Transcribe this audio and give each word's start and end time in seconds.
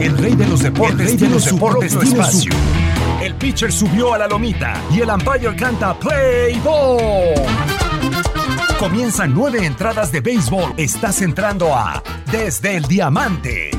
El 0.00 0.16
rey 0.16 0.36
de 0.36 0.46
los 0.46 0.62
deportes, 0.62 0.92
El 0.92 0.98
rey 0.98 1.12
de 1.12 1.18
tiene 1.18 1.34
los 1.34 1.44
su 1.44 1.54
deportes 1.56 1.98
tiene 1.98 2.08
espacio. 2.08 2.52
El 3.20 3.34
pitcher 3.34 3.72
subió 3.72 4.14
a 4.14 4.18
la 4.18 4.28
lomita 4.28 4.80
y 4.92 5.00
el 5.00 5.10
umpire 5.10 5.56
canta 5.56 5.98
Play 5.98 6.60
Ball. 6.60 7.34
Comienzan 8.78 9.34
nueve 9.34 9.66
entradas 9.66 10.12
de 10.12 10.20
béisbol. 10.20 10.74
Estás 10.76 11.20
entrando 11.20 11.74
a 11.74 12.00
Desde 12.30 12.76
el 12.76 12.84
Diamante. 12.84 13.72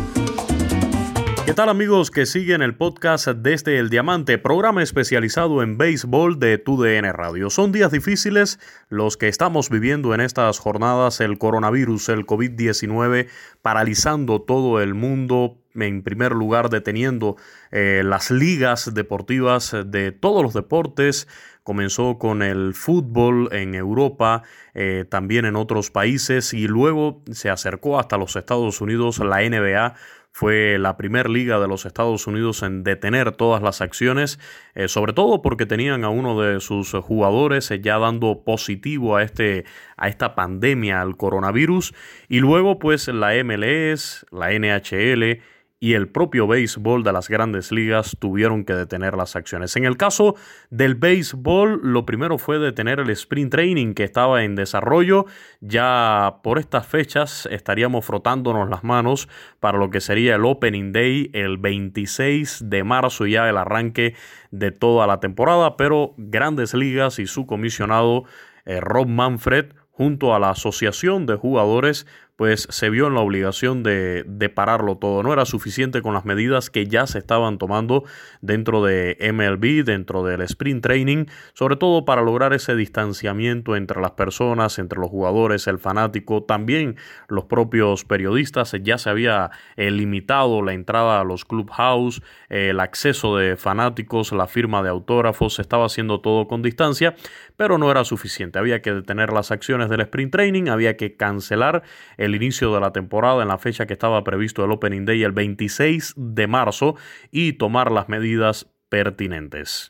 ¿Qué 1.50 1.56
tal 1.56 1.70
amigos 1.70 2.12
que 2.12 2.28
siguen 2.28 2.62
el 2.62 2.76
podcast 2.76 3.30
desde 3.30 3.80
el 3.80 3.90
Diamante, 3.90 4.38
programa 4.38 4.84
especializado 4.84 5.64
en 5.64 5.80
béisbol 5.80 6.38
de 6.38 6.60
TUDN 6.60 7.12
Radio? 7.12 7.50
Son 7.50 7.72
días 7.72 7.92
difíciles 7.92 8.60
los 8.90 9.18
que 9.18 9.30
estamos 9.30 9.72
viviendo 9.72 10.14
en 10.14 10.22
estas 10.22 10.60
jornadas, 10.60 11.22
el 11.22 11.40
coronavirus, 11.40 12.10
el 12.10 12.28
COVID-19, 12.28 13.30
paralizando 13.64 14.42
todo 14.44 14.80
el 14.80 14.94
mundo, 14.94 15.58
en 15.88 16.04
primer 16.04 16.34
lugar 16.34 16.70
deteniendo 16.70 17.38
eh, 17.72 18.02
las 18.06 18.32
ligas 18.32 18.94
deportivas 18.94 19.76
de 19.86 20.12
todos 20.12 20.44
los 20.44 20.54
deportes. 20.54 21.28
Comenzó 21.64 22.18
con 22.18 22.42
el 22.42 22.74
fútbol 22.74 23.50
en 23.52 23.76
Europa, 23.76 24.44
eh, 24.74 25.06
también 25.08 25.46
en 25.46 25.56
otros 25.56 25.92
países 25.92 26.54
y 26.54 26.68
luego 26.68 27.22
se 27.32 27.50
acercó 27.50 28.00
hasta 28.00 28.18
los 28.18 28.36
Estados 28.36 28.82
Unidos 28.82 29.20
la 29.20 29.42
NBA 29.42 29.96
fue 30.32 30.78
la 30.80 30.96
primera 30.96 31.28
liga 31.28 31.60
de 31.60 31.68
los 31.68 31.86
Estados 31.86 32.28
Unidos 32.28 32.64
en 32.64 32.84
detener 32.84 33.34
todas 33.34 33.62
las 33.62 33.82
acciones, 33.82 34.40
eh, 34.74 34.88
sobre 34.88 35.14
todo 35.14 35.42
porque 35.42 35.66
tenían 35.66 36.04
a 36.04 36.10
uno 36.10 36.40
de 36.42 36.60
sus 36.62 36.92
jugadores 36.92 37.70
ya 37.82 37.98
dando 37.98 38.44
positivo 38.44 39.18
a, 39.18 39.24
este, 39.24 39.66
a 39.98 40.08
esta 40.08 40.36
pandemia, 40.36 41.02
al 41.02 41.18
coronavirus, 41.18 41.94
y 42.30 42.40
luego 42.40 42.80
pues 42.80 43.08
la 43.08 43.32
MLS, 43.44 44.26
la 44.32 44.52
NHL 44.54 45.42
y 45.80 45.94
el 45.94 46.10
propio 46.10 46.46
béisbol 46.46 47.04
de 47.04 47.14
las 47.14 47.30
grandes 47.30 47.72
ligas 47.72 48.18
tuvieron 48.20 48.66
que 48.66 48.74
detener 48.74 49.16
las 49.16 49.36
acciones. 49.36 49.76
En 49.78 49.86
el 49.86 49.96
caso 49.96 50.36
del 50.70 50.96
béisbol, 50.96 51.80
lo 51.84 52.06
primero 52.06 52.38
fue 52.38 52.60
detener 52.60 53.00
el 53.00 53.10
sprint 53.12 53.52
training 53.52 53.94
que 53.94 54.04
estaba 54.04 54.44
en 54.44 54.56
desarrollo. 54.56 55.26
Ya 55.62 56.40
por 56.44 56.60
estas 56.60 56.86
fechas 56.86 57.48
estaríamos 57.50 58.06
frotándonos 58.06 58.70
las 58.70 58.84
manos 58.84 59.30
para 59.62 59.78
lo 59.78 59.90
que 59.90 60.02
sería 60.02 60.36
el 60.36 60.46
Opening 60.46 60.92
Day 60.92 61.30
el 61.34 61.58
26 61.58 62.70
de 62.70 62.84
marzo, 62.84 63.26
ya 63.26 63.50
el 63.50 63.58
arranque 63.58 64.16
de 64.52 64.72
toda 64.72 65.08
la 65.08 65.22
temporada, 65.22 65.78
pero 65.78 66.14
grandes 66.18 66.74
ligas 66.74 67.20
y 67.20 67.28
su 67.28 67.46
comisionado 67.46 68.26
eh, 68.66 68.82
Rob 68.82 69.08
Manfred 69.08 69.74
junto 69.92 70.34
a 70.34 70.40
la 70.40 70.52
Asociación 70.52 71.26
de 71.26 71.36
Jugadores 71.36 72.06
pues 72.40 72.68
se 72.70 72.90
vio 72.90 73.08
en 73.08 73.16
la 73.16 73.20
obligación 73.20 73.84
de, 73.84 74.52
pararlo 74.56 74.96
todo. 74.96 75.24
No 75.24 75.34
era 75.34 75.44
suficiente 75.44 76.02
con 76.02 76.14
las 76.14 76.24
medidas 76.24 76.70
que 76.70 76.88
ya 76.88 77.06
se 77.06 77.20
estaban 77.20 77.58
tomando 77.58 78.06
dentro 78.40 78.82
de 78.82 79.18
MLB, 79.20 79.84
dentro 79.84 80.24
del 80.24 80.40
sprint 80.44 80.82
training, 80.82 81.26
sobre 81.54 81.76
todo 81.76 82.06
para 82.06 82.22
lograr 82.22 82.54
ese 82.54 82.78
distanciamiento 82.78 83.76
entre 83.76 84.00
las 84.00 84.12
personas, 84.12 84.80
entre 84.80 85.02
los 85.02 85.10
jugadores, 85.10 85.68
el 85.68 85.80
fanático, 85.80 86.42
también 86.44 86.96
los 87.28 87.44
propios 87.44 88.06
periodistas. 88.06 88.74
Ya 88.84 88.98
se 88.98 89.10
había 89.10 89.52
eh, 89.76 89.92
limitado 89.92 90.62
la 90.62 90.72
entrada 90.72 91.20
a 91.20 91.26
los 91.26 91.44
clubhouse, 91.44 92.22
eh, 92.48 92.70
el 92.70 92.80
acceso 92.80 93.36
de 93.36 93.58
fanáticos, 93.58 94.32
la 94.32 94.48
firma 94.48 94.82
de 94.82 94.88
autógrafos, 94.88 95.56
se 95.56 95.62
estaba 95.62 95.88
haciendo 95.88 96.22
todo 96.22 96.48
con 96.48 96.62
distancia, 96.62 97.16
pero 97.58 97.78
no 97.78 97.92
era 97.92 98.06
suficiente. 98.06 98.60
Había 98.60 98.82
que 98.82 98.94
detener 98.94 99.34
las 99.34 99.52
acciones 99.52 99.90
del 99.90 100.00
sprint 100.00 100.32
training, 100.32 100.70
había 100.70 100.96
que 100.96 101.18
cancelar 101.18 101.84
el 102.16 102.29
el 102.30 102.36
inicio 102.36 102.74
de 102.74 102.80
la 102.80 102.92
temporada 102.92 103.42
en 103.42 103.50
la 103.50 103.58
fecha 103.58 103.86
que 103.86 103.94
estaba 103.94 104.24
previsto 104.24 104.64
el 104.64 104.72
Opening 104.72 105.06
Day 105.06 105.24
el 105.24 105.32
26 105.32 106.14
de 106.16 106.48
marzo 106.48 106.96
y 107.32 107.54
tomar 107.54 107.92
las 107.92 108.08
medidas 108.08 108.68
pertinentes. 108.88 109.90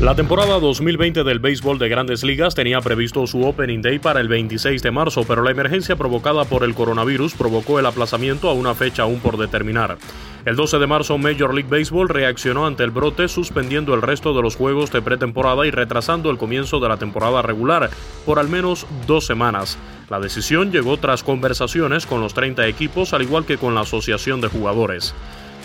La 0.00 0.14
temporada 0.14 0.58
2020 0.58 1.24
del 1.24 1.38
béisbol 1.38 1.78
de 1.78 1.88
grandes 1.88 2.24
ligas 2.24 2.54
tenía 2.54 2.80
previsto 2.80 3.26
su 3.26 3.44
Opening 3.44 3.80
Day 3.80 3.98
para 3.98 4.20
el 4.20 4.28
26 4.28 4.82
de 4.82 4.90
marzo, 4.90 5.24
pero 5.26 5.42
la 5.42 5.50
emergencia 5.50 5.96
provocada 5.96 6.44
por 6.44 6.64
el 6.64 6.74
coronavirus 6.74 7.34
provocó 7.34 7.78
el 7.78 7.86
aplazamiento 7.86 8.50
a 8.50 8.54
una 8.54 8.74
fecha 8.74 9.04
aún 9.04 9.20
por 9.20 9.38
determinar. 9.38 9.96
El 10.44 10.56
12 10.56 10.78
de 10.78 10.86
marzo 10.86 11.16
Major 11.16 11.54
League 11.54 11.70
Baseball 11.70 12.08
reaccionó 12.08 12.66
ante 12.66 12.84
el 12.84 12.90
brote 12.90 13.28
suspendiendo 13.28 13.94
el 13.94 14.02
resto 14.02 14.34
de 14.34 14.42
los 14.42 14.56
juegos 14.56 14.92
de 14.92 15.00
pretemporada 15.00 15.66
y 15.66 15.70
retrasando 15.70 16.30
el 16.30 16.36
comienzo 16.36 16.80
de 16.80 16.88
la 16.88 16.98
temporada 16.98 17.40
regular 17.40 17.88
por 18.26 18.38
al 18.38 18.48
menos 18.48 18.86
dos 19.06 19.24
semanas. 19.24 19.78
La 20.10 20.20
decisión 20.20 20.70
llegó 20.70 20.98
tras 20.98 21.22
conversaciones 21.22 22.06
con 22.06 22.20
los 22.20 22.34
30 22.34 22.66
equipos 22.66 23.12
al 23.14 23.22
igual 23.22 23.46
que 23.46 23.58
con 23.58 23.74
la 23.74 23.82
Asociación 23.82 24.40
de 24.40 24.48
Jugadores. 24.48 25.14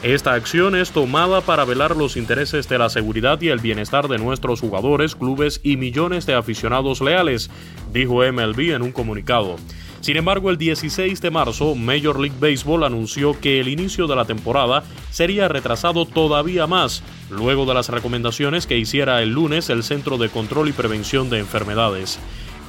Esta 0.01 0.33
acción 0.33 0.75
es 0.75 0.91
tomada 0.91 1.41
para 1.41 1.65
velar 1.65 1.97
los 1.97 2.15
intereses 2.15 2.69
de 2.69 2.77
la 2.77 2.87
seguridad 2.87 3.41
y 3.41 3.49
el 3.49 3.59
bienestar 3.59 4.07
de 4.07 4.17
nuestros 4.17 4.61
jugadores, 4.61 5.13
clubes 5.13 5.59
y 5.61 5.75
millones 5.75 6.25
de 6.25 6.35
aficionados 6.35 7.01
leales, 7.01 7.49
dijo 7.91 8.23
MLB 8.23 8.75
en 8.75 8.81
un 8.81 8.93
comunicado. 8.93 9.57
Sin 9.99 10.15
embargo, 10.15 10.49
el 10.49 10.57
16 10.57 11.19
de 11.19 11.31
marzo, 11.31 11.75
Major 11.75 12.17
League 12.17 12.37
Baseball 12.39 12.85
anunció 12.85 13.37
que 13.41 13.59
el 13.59 13.67
inicio 13.67 14.07
de 14.07 14.15
la 14.15 14.23
temporada 14.23 14.83
sería 15.11 15.49
retrasado 15.49 16.05
todavía 16.05 16.65
más, 16.65 17.03
luego 17.29 17.65
de 17.65 17.73
las 17.73 17.89
recomendaciones 17.89 18.67
que 18.67 18.77
hiciera 18.77 19.21
el 19.21 19.31
lunes 19.33 19.69
el 19.69 19.83
Centro 19.83 20.17
de 20.17 20.29
Control 20.29 20.69
y 20.69 20.71
Prevención 20.71 21.29
de 21.29 21.39
Enfermedades. 21.39 22.19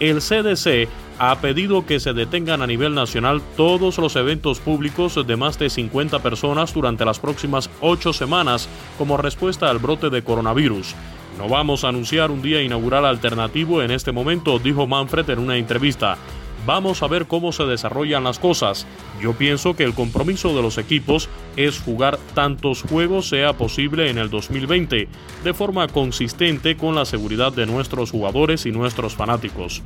El 0.01 0.19
CDC 0.19 0.89
ha 1.23 1.39
pedido 1.43 1.85
que 1.85 2.01
se 2.01 2.15
detengan 2.15 2.63
a 2.63 2.67
nivel 2.67 2.95
nacional 2.95 3.43
todos 3.55 3.99
los 3.99 4.17
eventos 4.17 4.59
públicos 4.59 5.21
de 5.27 5.37
más 5.37 5.59
de 5.59 5.69
50 5.69 6.19
personas 6.21 6.73
durante 6.73 7.05
las 7.05 7.19
próximas 7.19 7.69
ocho 7.83 8.15
semanas 8.15 8.71
como 8.97 9.19
respuesta 9.19 9.69
al 9.69 9.79
brote 9.79 10.09
de 10.09 10.25
coronavirus. 10.25 10.95
No 11.37 11.47
vamos 11.47 11.85
a 11.85 11.89
anunciar 11.89 12.31
un 12.31 12.41
día 12.41 12.63
inaugural 12.63 13.05
alternativo 13.05 13.83
en 13.83 13.91
este 13.91 14.13
momento, 14.13 14.59
dijo 14.59 14.87
Manfred 14.87 15.29
en 15.29 15.41
una 15.41 15.59
entrevista. 15.59 16.17
Vamos 16.65 17.03
a 17.03 17.07
ver 17.07 17.27
cómo 17.27 17.53
se 17.53 17.65
desarrollan 17.65 18.25
las 18.25 18.39
cosas. 18.39 18.87
Yo 19.21 19.35
pienso 19.35 19.77
que 19.77 19.85
el 19.85 19.93
compromiso 19.93 20.57
de 20.57 20.63
los 20.63 20.79
equipos 20.79 21.29
es 21.55 21.81
jugar 21.81 22.19
tantos 22.35 22.81
juegos 22.81 23.29
sea 23.29 23.53
posible 23.53 24.09
en 24.09 24.17
el 24.17 24.31
2020, 24.31 25.07
de 25.45 25.55
forma 25.55 25.87
consistente 25.89 26.79
con 26.79 26.95
la 26.95 27.05
seguridad 27.05 27.53
de 27.53 27.67
nuestros 27.67 28.11
jugadores 28.11 28.65
y 28.65 28.73
nuestros 28.73 29.15
fanáticos. 29.15 29.83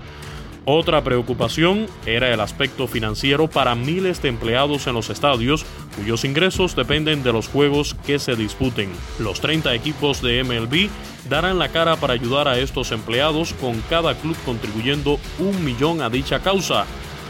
Otra 0.66 1.04
preocupación 1.04 1.86
era 2.06 2.32
el 2.32 2.40
aspecto 2.40 2.86
financiero 2.86 3.48
para 3.48 3.74
miles 3.74 4.22
de 4.22 4.30
empleados 4.30 4.86
en 4.86 4.94
los 4.94 5.10
estadios 5.10 5.66
cuyos 5.94 6.24
ingresos 6.24 6.74
dependen 6.74 7.22
de 7.22 7.34
los 7.34 7.48
juegos 7.48 7.94
que 8.06 8.18
se 8.18 8.34
disputen. 8.34 8.90
Los 9.18 9.40
30 9.40 9.74
equipos 9.74 10.22
de 10.22 10.42
MLB 10.42 10.88
darán 11.28 11.58
la 11.58 11.68
cara 11.68 11.96
para 11.96 12.14
ayudar 12.14 12.48
a 12.48 12.58
estos 12.58 12.92
empleados 12.92 13.52
con 13.54 13.78
cada 13.90 14.14
club 14.14 14.36
contribuyendo 14.46 15.18
un 15.38 15.62
millón 15.64 16.00
a 16.00 16.08
dicha 16.08 16.40
causa. 16.40 16.86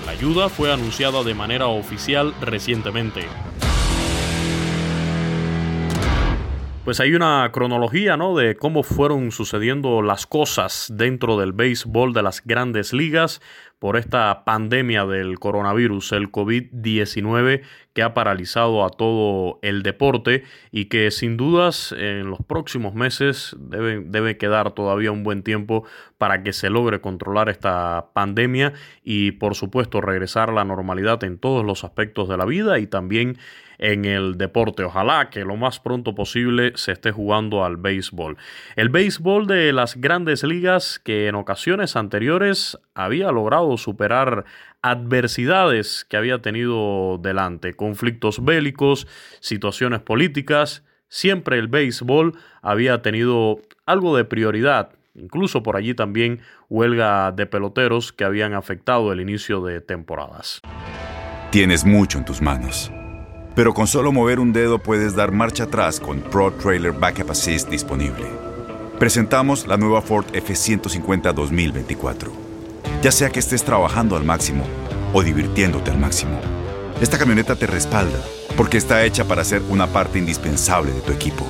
La 0.06 0.12
ayuda 0.12 0.48
fue 0.48 0.72
anunciada 0.72 1.24
de 1.24 1.34
manera 1.34 1.66
oficial 1.66 2.34
recientemente. 2.40 3.22
Pues 6.84 7.00
hay 7.00 7.14
una 7.14 7.50
cronología, 7.50 8.18
¿no? 8.18 8.36
De 8.36 8.56
cómo 8.56 8.82
fueron 8.82 9.32
sucediendo 9.32 10.02
las 10.02 10.26
cosas 10.26 10.92
dentro 10.92 11.38
del 11.38 11.54
béisbol 11.54 12.12
de 12.12 12.22
las 12.22 12.44
grandes 12.44 12.92
ligas 12.92 13.40
por 13.84 13.98
esta 13.98 14.44
pandemia 14.46 15.04
del 15.04 15.38
coronavirus, 15.38 16.12
el 16.12 16.32
COVID-19, 16.32 17.60
que 17.92 18.02
ha 18.02 18.14
paralizado 18.14 18.82
a 18.82 18.88
todo 18.88 19.58
el 19.60 19.82
deporte 19.82 20.42
y 20.72 20.86
que 20.86 21.10
sin 21.10 21.36
dudas 21.36 21.92
en 21.92 22.30
los 22.30 22.38
próximos 22.46 22.94
meses 22.94 23.54
debe, 23.58 24.00
debe 24.00 24.38
quedar 24.38 24.72
todavía 24.72 25.12
un 25.12 25.22
buen 25.22 25.42
tiempo 25.42 25.84
para 26.16 26.42
que 26.42 26.54
se 26.54 26.70
logre 26.70 27.02
controlar 27.02 27.50
esta 27.50 28.06
pandemia 28.14 28.72
y 29.02 29.32
por 29.32 29.54
supuesto 29.54 30.00
regresar 30.00 30.48
a 30.48 30.54
la 30.54 30.64
normalidad 30.64 31.22
en 31.22 31.36
todos 31.36 31.62
los 31.62 31.84
aspectos 31.84 32.26
de 32.30 32.38
la 32.38 32.46
vida 32.46 32.78
y 32.78 32.86
también 32.86 33.36
en 33.78 34.04
el 34.04 34.36
deporte. 34.38 34.84
Ojalá 34.84 35.30
que 35.30 35.44
lo 35.44 35.56
más 35.56 35.80
pronto 35.80 36.14
posible 36.14 36.72
se 36.76 36.92
esté 36.92 37.12
jugando 37.12 37.64
al 37.64 37.76
béisbol. 37.76 38.36
El 38.76 38.88
béisbol 38.88 39.46
de 39.46 39.72
las 39.72 39.96
grandes 39.96 40.42
ligas 40.42 40.98
que 40.98 41.28
en 41.28 41.34
ocasiones 41.34 41.96
anteriores 41.96 42.78
había 42.94 43.30
logrado 43.30 43.73
superar 43.76 44.44
adversidades 44.82 46.06
que 46.08 46.16
había 46.16 46.40
tenido 46.40 47.18
delante, 47.18 47.74
conflictos 47.74 48.44
bélicos, 48.44 49.06
situaciones 49.40 50.00
políticas, 50.00 50.84
siempre 51.08 51.58
el 51.58 51.68
béisbol 51.68 52.36
había 52.62 53.02
tenido 53.02 53.60
algo 53.86 54.16
de 54.16 54.24
prioridad. 54.24 54.90
Incluso 55.14 55.62
por 55.62 55.76
allí 55.76 55.94
también 55.94 56.40
huelga 56.68 57.30
de 57.32 57.46
peloteros 57.46 58.12
que 58.12 58.24
habían 58.24 58.52
afectado 58.54 59.12
el 59.12 59.20
inicio 59.20 59.62
de 59.62 59.80
temporadas. 59.80 60.60
Tienes 61.50 61.84
mucho 61.84 62.18
en 62.18 62.24
tus 62.24 62.42
manos 62.42 62.90
pero 63.54 63.72
con 63.72 63.86
solo 63.86 64.12
mover 64.12 64.40
un 64.40 64.52
dedo 64.52 64.78
puedes 64.78 65.14
dar 65.14 65.32
marcha 65.32 65.64
atrás 65.64 66.00
con 66.00 66.20
Pro 66.20 66.52
Trailer 66.52 66.92
Backup 66.92 67.30
Assist 67.30 67.68
disponible. 67.68 68.26
Presentamos 68.98 69.66
la 69.66 69.76
nueva 69.76 70.02
Ford 70.02 70.26
F150 70.32 71.32
2024. 71.32 72.43
Ya 73.04 73.12
sea 73.12 73.28
que 73.28 73.38
estés 73.38 73.62
trabajando 73.62 74.16
al 74.16 74.24
máximo 74.24 74.64
o 75.12 75.22
divirtiéndote 75.22 75.90
al 75.90 75.98
máximo, 75.98 76.40
esta 77.02 77.18
camioneta 77.18 77.54
te 77.54 77.66
respalda 77.66 78.18
porque 78.56 78.78
está 78.78 79.04
hecha 79.04 79.26
para 79.26 79.44
ser 79.44 79.60
una 79.68 79.88
parte 79.88 80.18
indispensable 80.18 80.90
de 80.90 81.02
tu 81.02 81.12
equipo. 81.12 81.44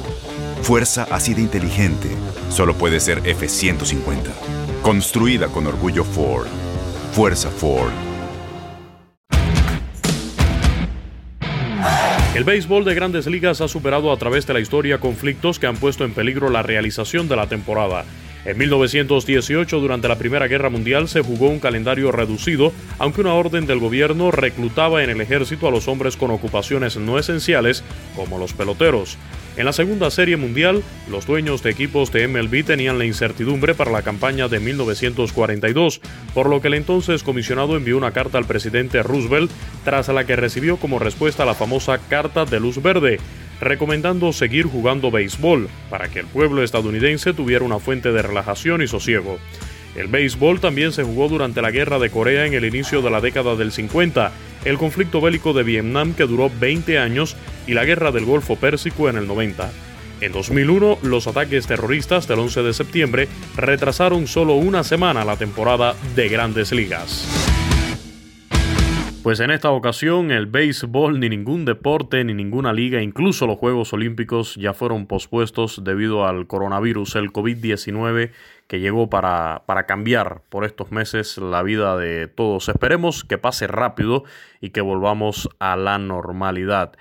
Fuerza 0.63 1.07
así 1.13 1.33
de 1.33 1.43
inteligente 1.43 2.09
solo 2.51 2.75
puede 2.75 2.99
ser 2.99 3.23
F150. 3.23 4.33
Construida 4.83 5.47
con 5.47 5.69
orgullo 5.69 6.03
Ford. 6.03 6.49
Fuerza 7.13 7.51
Ford. 7.51 7.93
El 12.35 12.43
béisbol 12.43 12.85
de 12.85 12.95
grandes 12.97 13.29
ligas 13.29 13.61
ha 13.61 13.69
superado 13.69 14.11
a 14.11 14.17
través 14.17 14.45
de 14.49 14.55
la 14.55 14.59
historia 14.59 14.99
conflictos 14.99 15.61
que 15.61 15.69
han 15.69 15.77
puesto 15.77 16.05
en 16.05 16.15
peligro 16.15 16.51
la 16.51 16.65
realización 16.65 17.29
de 17.29 17.37
la 17.37 17.47
temporada. 17.47 18.05
En 18.45 18.59
1918, 18.59 19.81
durante 19.81 20.07
la 20.07 20.19
Primera 20.19 20.47
Guerra 20.47 20.69
Mundial, 20.69 21.09
se 21.09 21.23
jugó 21.23 21.49
un 21.49 21.61
calendario 21.61 22.13
reducido, 22.13 22.73
aunque 22.99 23.23
una 23.23 23.33
orden 23.33 23.67
del 23.67 23.79
gobierno 23.79 24.31
reclutaba 24.31 25.03
en 25.03 25.09
el 25.09 25.23
ejército 25.23 25.67
a 25.67 25.71
los 25.71 25.89
hombres 25.89 26.19
con 26.19 26.31
ocupaciones 26.31 26.99
no 26.99 27.19
esenciales, 27.19 27.83
como 28.15 28.39
los 28.39 28.53
peloteros. 28.53 29.17
En 29.57 29.65
la 29.65 29.73
segunda 29.73 30.11
serie 30.11 30.37
mundial, 30.37 30.83
los 31.09 31.27
dueños 31.27 31.63
de 31.63 31.71
equipos 31.71 32.13
de 32.13 32.29
MLB 32.29 32.65
tenían 32.65 32.99
la 32.99 33.07
incertidumbre 33.07 33.75
para 33.75 33.93
la 33.93 34.03
campaña 34.03 34.49
de 34.49 34.61
1942, 34.61 36.01
por 36.35 36.51
lo 36.51 36.61
que 36.61 36.69
el 36.69 36.75
entonces 36.75 37.23
comisionado 37.23 37.77
envió 37.77 37.97
una 37.97 38.11
carta 38.11 38.37
al 38.37 38.47
presidente 38.47 39.03
Roosevelt, 39.03 39.51
tras 39.85 40.09
la 40.09 40.27
que 40.27 40.37
recibió 40.37 40.77
como 40.77 40.99
respuesta 40.99 41.47
la 41.47 41.55
famosa 41.55 41.99
Carta 41.99 42.45
de 42.45 42.61
Luz 42.61 42.83
Verde, 42.83 43.21
recomendando 43.61 44.33
seguir 44.33 44.67
jugando 44.67 45.11
béisbol 45.11 45.69
para 45.91 46.09
que 46.09 46.21
el 46.21 46.27
pueblo 46.27 46.63
estadounidense 46.63 47.33
tuviera 47.33 47.65
una 47.65 47.79
fuente 47.79 48.13
de 48.13 48.23
relajación 48.23 48.83
y 48.83 48.87
sosiego. 48.87 49.39
El 49.97 50.09
béisbol 50.09 50.61
también 50.61 50.93
se 50.93 51.05
jugó 51.05 51.29
durante 51.29 51.63
la 51.63 51.71
Guerra 51.71 51.99
de 51.99 52.11
Corea 52.11 52.47
en 52.47 52.55
el 52.55 52.65
inicio 52.65 53.01
de 53.01 53.11
la 53.11 53.21
década 53.21 53.55
del 53.55 53.71
50, 53.71 54.33
el 54.65 54.79
conflicto 54.79 55.21
bélico 55.21 55.53
de 55.53 55.63
Vietnam 55.63 56.15
que 56.15 56.25
duró 56.25 56.51
20 56.59 56.99
años 56.99 57.37
y 57.67 57.75
la 57.75 57.85
Guerra 57.85 58.11
del 58.11 58.25
Golfo 58.25 58.57
Pérsico 58.57 59.09
en 59.09 59.17
el 59.17 59.29
90. 59.29 59.71
En 60.21 60.33
2001, 60.33 60.99
los 61.03 61.27
ataques 61.27 61.67
terroristas 61.67 62.27
del 62.27 62.41
11 62.41 62.63
de 62.63 62.73
septiembre 62.73 63.29
retrasaron 63.57 64.27
solo 64.27 64.55
una 64.55 64.83
semana 64.83 65.25
la 65.25 65.37
temporada 65.37 65.95
de 66.17 66.29
grandes 66.29 66.73
ligas. 66.73 67.54
Pues 69.25 69.41
en 69.41 69.51
esta 69.51 69.71
ocasión 69.71 70.31
el 70.31 70.45
béisbol, 70.45 71.19
ni 71.19 71.31
ningún 71.31 71.65
deporte, 71.65 72.23
ni 72.25 72.35
ninguna 72.35 72.75
liga, 72.75 73.01
incluso 73.01 73.47
los 73.47 73.57
Juegos 73.57 73.95
Olímpicos 73.95 74.55
ya 74.57 74.75
fueron 74.75 75.07
pospuestos 75.07 75.83
debido 75.83 76.27
al 76.27 76.47
coronavirus, 76.47 77.17
el 77.17 77.33
COVID-19 77.33 78.33
que 78.67 78.81
llegó 78.81 79.11
para, 79.11 79.63
para 79.67 79.87
cambiar 79.87 80.43
por 80.49 80.65
estos 80.65 80.91
meses 80.91 81.39
la 81.39 81.63
vida 81.63 81.97
de 81.97 82.29
todos. 82.29 82.69
Esperemos 82.69 83.25
que 83.25 83.39
pase 83.39 83.67
rápido 83.67 84.25
y 84.61 84.71
que 84.71 84.81
volvamos 84.81 85.49
a 85.59 85.77
la 85.77 85.99
normalidad. 85.99 86.93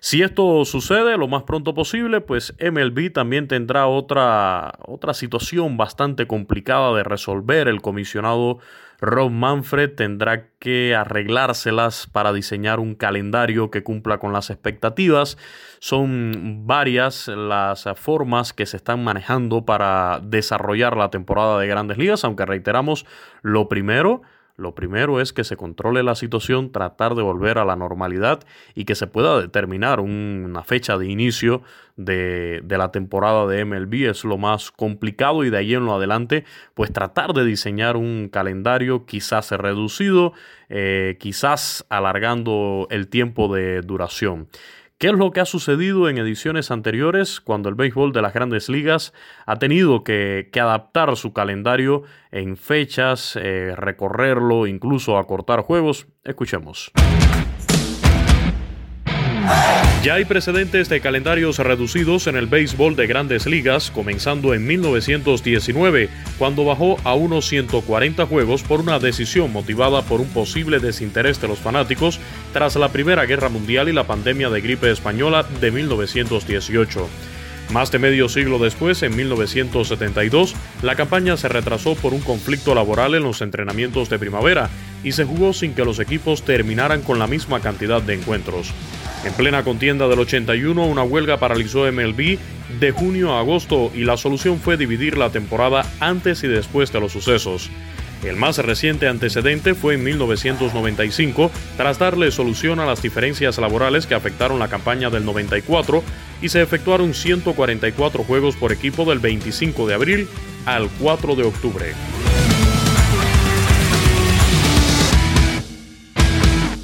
Si 0.00 0.22
esto 0.22 0.64
sucede 0.64 1.18
lo 1.18 1.28
más 1.28 1.42
pronto 1.42 1.74
posible, 1.74 2.22
pues 2.22 2.54
MLB 2.58 3.12
también 3.12 3.48
tendrá 3.48 3.86
otra, 3.86 4.72
otra 4.86 5.12
situación 5.12 5.76
bastante 5.76 6.26
complicada 6.26 6.94
de 6.94 7.02
resolver. 7.02 7.68
El 7.68 7.82
comisionado 7.82 8.60
Rob 9.00 9.30
Manfred 9.30 9.94
tendrá 9.94 10.48
que 10.58 10.94
arreglárselas 10.94 12.06
para 12.06 12.32
diseñar 12.32 12.80
un 12.80 12.94
calendario 12.94 13.70
que 13.70 13.82
cumpla 13.82 14.18
con 14.18 14.32
las 14.32 14.50
expectativas. 14.50 15.38
Son 15.78 16.66
varias 16.66 17.28
las 17.28 17.88
formas 17.96 18.52
que 18.52 18.66
se 18.66 18.76
están 18.76 19.02
manejando 19.02 19.64
para 19.64 20.20
desarrollar 20.22 20.96
la 20.96 21.09
temporada 21.10 21.58
de 21.58 21.66
grandes 21.66 21.98
ligas, 21.98 22.24
aunque 22.24 22.46
reiteramos, 22.46 23.06
lo 23.42 23.68
primero 23.68 24.22
lo 24.60 24.74
primero 24.74 25.22
es 25.22 25.32
que 25.32 25.42
se 25.42 25.56
controle 25.56 26.02
la 26.02 26.14
situación, 26.14 26.70
tratar 26.70 27.14
de 27.14 27.22
volver 27.22 27.56
a 27.56 27.64
la 27.64 27.76
normalidad 27.76 28.40
y 28.74 28.84
que 28.84 28.94
se 28.94 29.06
pueda 29.06 29.40
determinar 29.40 30.00
una 30.00 30.62
fecha 30.64 30.98
de 30.98 31.06
inicio 31.08 31.62
de, 31.96 32.62
la 32.68 32.92
temporada 32.92 33.46
de 33.46 33.64
MLB. 33.64 34.10
Es 34.10 34.22
lo 34.22 34.36
más 34.36 34.70
complicado 34.70 35.44
y 35.44 35.50
de 35.50 35.56
ahí 35.56 35.74
en 35.74 35.86
lo 35.86 35.94
adelante, 35.94 36.44
pues 36.74 36.92
tratar 36.92 37.32
de 37.32 37.46
diseñar 37.46 37.96
un 37.96 38.28
calendario 38.30 39.06
quizás 39.06 39.50
reducido, 39.50 40.34
eh, 40.68 41.16
quizás 41.18 41.86
alargando 41.88 42.86
el 42.90 43.08
tiempo 43.08 43.52
de 43.54 43.80
duración. 43.80 44.48
¿Qué 45.00 45.06
es 45.06 45.14
lo 45.14 45.30
que 45.30 45.40
ha 45.40 45.46
sucedido 45.46 46.10
en 46.10 46.18
ediciones 46.18 46.70
anteriores 46.70 47.40
cuando 47.40 47.70
el 47.70 47.74
béisbol 47.74 48.12
de 48.12 48.20
las 48.20 48.34
grandes 48.34 48.68
ligas 48.68 49.14
ha 49.46 49.56
tenido 49.56 50.04
que, 50.04 50.50
adaptar 50.60 51.16
su 51.16 51.32
calendario 51.32 52.02
en 52.30 52.58
fechas, 52.58 53.34
eh, 53.40 53.72
recorrerlo, 53.74 54.66
incluso 54.66 55.16
acortar 55.16 55.62
juegos? 55.62 56.06
Escuchemos. 56.22 56.92
Ya 60.02 60.14
hay 60.14 60.24
precedentes 60.24 60.88
de 60.88 61.02
calendarios 61.02 61.58
reducidos 61.58 62.26
en 62.26 62.34
el 62.34 62.46
béisbol 62.46 62.96
de 62.96 63.06
grandes 63.06 63.44
ligas, 63.44 63.90
comenzando 63.90 64.54
en 64.54 64.66
1919, 64.66 66.08
cuando 66.38 66.64
bajó 66.64 66.96
a 67.04 67.12
unos 67.12 67.46
140 67.48 68.24
juegos 68.24 68.62
por 68.62 68.80
una 68.80 68.98
decisión 68.98 69.52
motivada 69.52 70.00
por 70.00 70.22
un 70.22 70.28
posible 70.28 70.80
desinterés 70.80 71.38
de 71.42 71.48
los 71.48 71.58
fanáticos 71.58 72.18
tras 72.54 72.76
la 72.76 72.88
Primera 72.88 73.26
Guerra 73.26 73.50
Mundial 73.50 73.90
y 73.90 73.92
la 73.92 74.06
pandemia 74.06 74.48
de 74.48 74.62
gripe 74.62 74.90
española 74.90 75.44
de 75.60 75.70
1918. 75.70 77.06
Más 77.70 77.92
de 77.92 77.98
medio 77.98 78.30
siglo 78.30 78.58
después, 78.58 79.02
en 79.02 79.14
1972, 79.14 80.54
la 80.80 80.96
campaña 80.96 81.36
se 81.36 81.48
retrasó 81.48 81.94
por 81.94 82.14
un 82.14 82.22
conflicto 82.22 82.74
laboral 82.74 83.14
en 83.14 83.22
los 83.22 83.42
entrenamientos 83.42 84.08
de 84.08 84.18
primavera, 84.18 84.70
y 85.04 85.12
se 85.12 85.26
jugó 85.26 85.52
sin 85.52 85.74
que 85.74 85.84
los 85.84 85.98
equipos 85.98 86.42
terminaran 86.42 87.02
con 87.02 87.18
la 87.18 87.26
misma 87.26 87.60
cantidad 87.60 88.00
de 88.00 88.14
encuentros. 88.14 88.72
En 89.22 89.34
plena 89.34 89.62
contienda 89.64 90.08
del 90.08 90.20
81, 90.20 90.86
una 90.86 91.02
huelga 91.02 91.36
paralizó 91.36 91.90
MLB 91.92 92.38
de 92.80 92.90
junio 92.92 93.34
a 93.34 93.40
agosto 93.40 93.90
y 93.94 94.04
la 94.04 94.16
solución 94.16 94.58
fue 94.58 94.78
dividir 94.78 95.18
la 95.18 95.30
temporada 95.30 95.84
antes 96.00 96.42
y 96.42 96.48
después 96.48 96.90
de 96.90 97.00
los 97.00 97.12
sucesos. 97.12 97.70
El 98.24 98.36
más 98.36 98.58
reciente 98.58 99.08
antecedente 99.08 99.74
fue 99.74 99.94
en 99.94 100.04
1995, 100.04 101.50
tras 101.76 101.98
darle 101.98 102.30
solución 102.30 102.80
a 102.80 102.86
las 102.86 103.02
diferencias 103.02 103.58
laborales 103.58 104.06
que 104.06 104.14
afectaron 104.14 104.58
la 104.58 104.68
campaña 104.68 105.10
del 105.10 105.24
94 105.24 106.02
y 106.40 106.48
se 106.48 106.62
efectuaron 106.62 107.12
144 107.12 108.24
juegos 108.24 108.56
por 108.56 108.72
equipo 108.72 109.04
del 109.04 109.18
25 109.18 109.86
de 109.86 109.94
abril 109.94 110.28
al 110.64 110.88
4 110.98 111.34
de 111.34 111.42
octubre. 111.44 111.94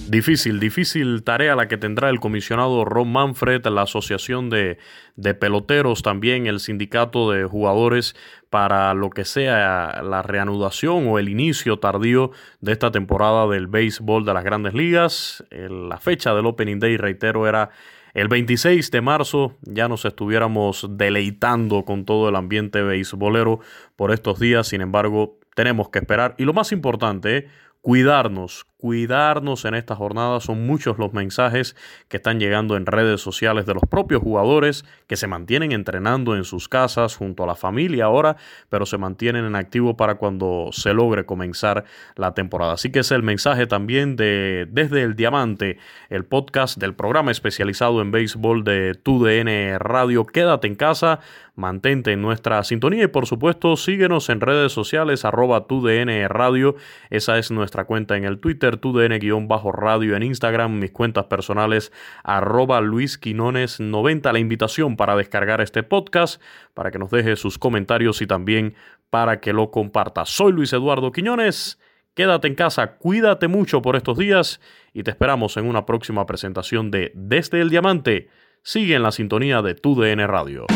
Difícil, 0.09 0.61
difícil 0.61 1.25
tarea 1.25 1.57
la 1.57 1.67
que 1.67 1.79
tendrá 1.79 2.11
el 2.11 2.21
comisionado 2.21 2.85
Ron 2.85 3.11
Manfred, 3.11 3.67
la 3.67 3.83
Asociación 3.83 4.51
de, 4.51 4.79
de, 5.17 5.35
Peloteros, 5.35 6.03
también 6.03 6.47
el 6.47 6.61
sindicato 6.61 7.33
de 7.33 7.45
jugadores 7.45 8.15
para 8.49 8.95
lo 8.95 9.11
que 9.11 9.25
sea 9.25 10.03
la 10.05 10.23
reanudación 10.23 11.09
o 11.09 11.19
el 11.19 11.29
inicio 11.29 11.81
tardío 11.81 12.31
de 12.61 12.71
esta 12.71 12.93
temporada 12.93 13.49
del 13.49 13.67
béisbol 13.67 14.25
de 14.25 14.35
las 14.35 14.45
grandes 14.45 14.75
ligas. 14.75 15.45
La 15.51 15.99
fecha 15.99 16.35
del 16.35 16.47
Opening 16.47 16.79
Day, 16.79 16.97
reitero, 16.97 17.49
era 17.49 17.71
el 18.15 18.29
26 18.29 18.91
de 18.93 19.01
marzo. 19.01 19.57
Ya 19.63 19.89
nos 19.89 20.05
estuviéramos 20.05 20.87
deleitando 20.89 21.85
con 21.85 22.05
todo 22.05 22.29
el 22.29 22.37
ambiente 22.37 22.81
beisbolero 22.81 23.59
por 23.97 24.13
estos 24.13 24.39
días. 24.39 24.69
Sin 24.69 24.83
embargo, 24.83 25.41
tenemos 25.57 25.89
que 25.89 25.99
esperar. 25.99 26.37
Y 26.39 26.45
lo 26.45 26.53
más 26.53 26.71
importante, 26.71 27.49
cuidarnos, 27.87 28.67
cuidarnos 28.87 29.65
en 29.65 29.75
esta 29.75 29.97
jornada. 29.97 30.39
Son 30.39 30.65
muchos 30.65 30.97
los 30.97 31.13
mensajes 31.13 31.75
que 32.07 32.19
están 32.19 32.39
llegando 32.39 32.77
en 32.77 32.87
redes 32.87 33.21
sociales 33.21 33.67
de 33.67 33.75
los 33.75 33.83
propios 33.91 34.23
jugadores 34.23 34.85
que 35.09 35.17
se 35.17 35.27
mantienen 35.27 35.73
entrenando 35.73 36.37
en 36.37 36.45
sus 36.45 36.69
casas 36.69 37.17
junto 37.17 37.43
a 37.43 37.49
la 37.49 37.57
familia 37.57 38.05
ahora, 38.05 38.37
pero 38.69 38.87
se 38.87 38.97
mantienen 38.97 39.45
en 39.45 39.57
activo 39.57 39.97
para 39.97 40.15
cuando 40.15 40.69
se 40.71 40.95
logre 40.95 41.27
comenzar 41.27 41.83
la 42.15 42.33
temporada. 42.33 42.75
Así 42.75 42.93
que 42.93 43.01
es 43.01 43.11
el 43.11 43.25
mensaje 43.25 43.67
también 43.67 44.15
de 44.15 44.69
Desde 44.71 45.03
el 45.03 45.17
Diamante, 45.17 45.79
el 46.09 46.25
podcast 46.25 46.79
del 46.79 46.95
programa 46.95 47.33
especializado 47.33 48.01
en 48.01 48.13
béisbol 48.13 48.63
de 48.63 48.95
TUDN 48.95 49.81
Radio. 49.81 50.27
Quédate 50.27 50.69
en 50.69 50.77
casa, 50.77 51.19
mantente 51.57 52.13
en 52.13 52.23
nuestra 52.23 52.63
sintonía 52.63 53.05
y 53.05 53.09
por 53.09 53.27
supuesto 53.27 53.77
síguenos 53.77 54.29
en 54.29 54.41
redes 54.41 54.71
sociales 54.71 55.25
arroba 55.25 55.67
TUDN 55.67 56.29
Radio. 56.29 56.77
Esa 57.11 57.39
es 57.39 57.51
nuestra 57.51 57.85
cuenta 57.85 58.17
en 58.17 58.25
el 58.25 58.39
Twitter, 58.39 58.76
TUDN-radio 58.79 60.17
en 60.17 60.23
Instagram, 60.23 60.79
mis 60.79 60.91
cuentas 60.91 61.25
personales 61.25 61.93
arroba 62.25 62.81
Luis 62.81 63.19
Quinones 63.19 63.81
90. 63.81 64.33
La 64.33 64.39
invitación 64.39 64.97
para 64.97 65.17
descargar 65.17 65.61
este 65.61 65.83
podcast, 65.83 66.41
para 66.75 66.91
que 66.91 66.99
nos 66.99 67.11
deje 67.11 67.37
sus 67.37 67.59
comentarios 67.59 68.23
y 68.23 68.27
también 68.27 68.75
para 69.11 69.41
que 69.41 69.53
lo 69.53 69.71
comparta. 69.71 70.25
Soy 70.25 70.53
Luis 70.53 70.73
Eduardo 70.73 71.13
Quiñones. 71.13 71.79
Quédate 72.15 72.49
en 72.49 72.55
casa, 72.55 72.97
cuídate 72.97 73.47
mucho 73.47 73.83
por 73.83 73.95
estos 73.95 74.17
días 74.17 74.61
y 74.95 75.03
te 75.03 75.11
esperamos 75.11 75.57
en 75.59 75.69
una 75.69 75.85
próxima 75.85 76.25
presentación 76.25 76.91
de 76.91 77.13
Desde 77.15 77.61
el 77.61 77.69
Diamante. 77.69 78.31
Sigue 78.63 78.95
en 78.95 79.03
la 79.03 79.13
sintonía 79.13 79.61
de 79.61 79.75
TUDN 79.75 80.27
Radio. 80.27 80.67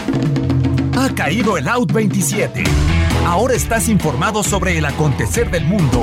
Ha 0.97 1.15
caído 1.15 1.57
el 1.57 1.67
Out 1.67 1.93
27. 1.93 2.63
Ahora 3.25 3.55
estás 3.55 3.89
informado 3.89 4.43
sobre 4.43 4.77
el 4.77 4.85
acontecer 4.85 5.51
del 5.51 5.65
mundo 5.65 6.03